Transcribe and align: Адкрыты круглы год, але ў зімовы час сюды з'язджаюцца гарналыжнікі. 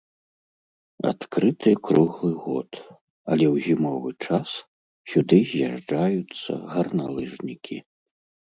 Адкрыты 1.09 1.69
круглы 1.87 2.29
год, 2.45 2.71
але 3.31 3.45
ў 3.53 3.67
зімовы 3.67 4.09
час 4.29 4.49
сюды 5.13 5.37
з'язджаюцца 5.53 6.51
гарналыжнікі. 6.75 7.77